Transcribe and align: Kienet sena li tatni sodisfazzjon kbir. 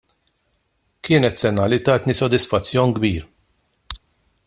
Kienet 1.03 1.39
sena 1.41 1.63
li 1.67 1.79
tatni 1.87 2.13
sodisfazzjon 2.21 2.91
kbir. 2.97 3.23